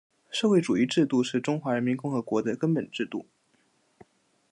[0.31, 3.27] 社会主义制度是中华人民共和国的根本制度